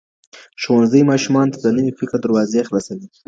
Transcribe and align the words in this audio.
ښوونځی 0.61 1.01
ماشومانو 1.11 1.51
ته 1.53 1.59
د 1.61 1.67
نوي 1.77 1.91
فکر 1.99 2.17
دروازې 2.21 2.67
خلاصوي. 2.67 3.07